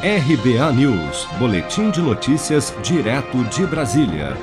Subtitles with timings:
[0.00, 4.36] RBA News, Boletim de Notícias, direto de Brasília.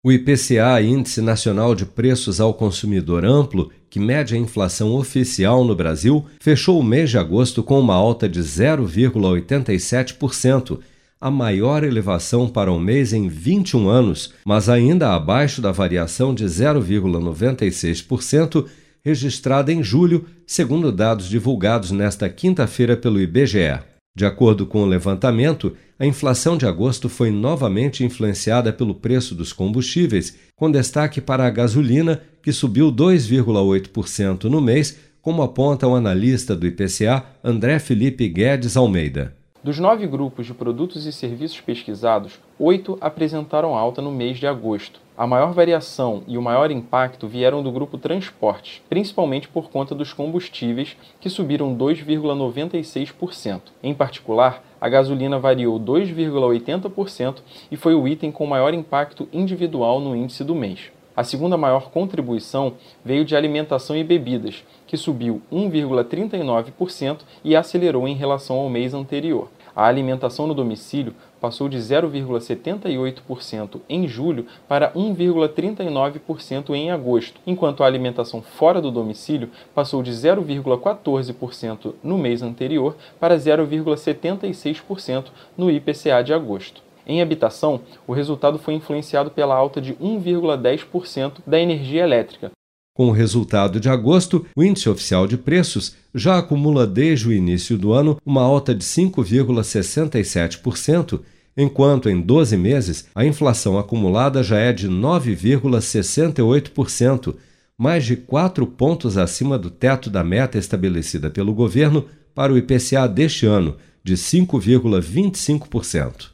[0.00, 5.74] O IPCA, Índice Nacional de Preços ao Consumidor Amplo, que mede a inflação oficial no
[5.74, 10.78] Brasil, fechou o mês de agosto com uma alta de 0,87%,
[11.20, 16.44] a maior elevação para o mês em 21 anos, mas ainda abaixo da variação de
[16.44, 18.66] 0,96%
[19.04, 23.95] registrada em julho, segundo dados divulgados nesta quinta-feira pelo IBGE.
[24.16, 29.52] De acordo com o levantamento, a inflação de agosto foi novamente influenciada pelo preço dos
[29.52, 36.56] combustíveis, com destaque para a gasolina, que subiu 2,8% no mês, como aponta o analista
[36.56, 39.34] do IPCA, André Felipe Guedes Almeida.
[39.66, 45.00] Dos nove grupos de produtos e serviços pesquisados, oito apresentaram alta no mês de agosto.
[45.18, 50.12] A maior variação e o maior impacto vieram do grupo transportes, principalmente por conta dos
[50.12, 53.60] combustíveis, que subiram 2,96%.
[53.82, 57.38] Em particular, a gasolina variou 2,80%
[57.68, 60.92] e foi o item com maior impacto individual no índice do mês.
[61.16, 68.14] A segunda maior contribuição veio de alimentação e bebidas, que subiu 1,39% e acelerou em
[68.14, 69.48] relação ao mês anterior.
[69.76, 77.86] A alimentação no domicílio passou de 0,78% em julho para 1,39% em agosto, enquanto a
[77.86, 85.26] alimentação fora do domicílio passou de 0,14% no mês anterior para 0,76%
[85.58, 86.80] no IPCA de agosto.
[87.06, 92.50] Em habitação, o resultado foi influenciado pela alta de 1,10% da energia elétrica,
[92.96, 97.76] com o resultado de agosto, o índice oficial de preços já acumula desde o início
[97.76, 101.20] do ano uma alta de 5,67%,
[101.54, 107.34] enquanto em 12 meses a inflação acumulada já é de 9,68%,
[107.76, 113.06] mais de 4 pontos acima do teto da meta estabelecida pelo governo para o IPCA
[113.06, 116.30] deste ano, de 5,25%.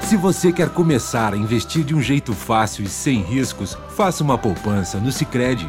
[0.00, 4.38] Se você quer começar a investir de um jeito fácil e sem riscos, faça uma
[4.38, 5.68] poupança no Sicredi.